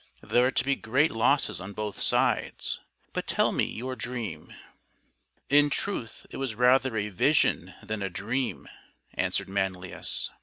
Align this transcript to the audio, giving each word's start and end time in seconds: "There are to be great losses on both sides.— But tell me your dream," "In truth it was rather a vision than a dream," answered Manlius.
"There 0.33 0.47
are 0.47 0.51
to 0.53 0.63
be 0.63 0.75
great 0.75 1.11
losses 1.11 1.61
on 1.61 1.73
both 1.73 1.99
sides.— 2.01 2.79
But 3.13 3.27
tell 3.27 3.51
me 3.51 3.65
your 3.65 3.95
dream," 3.95 4.51
"In 5.47 5.69
truth 5.69 6.25
it 6.31 6.37
was 6.37 6.55
rather 6.55 6.97
a 6.97 7.09
vision 7.09 7.75
than 7.83 8.01
a 8.01 8.09
dream," 8.09 8.67
answered 9.13 9.47
Manlius. 9.47 10.31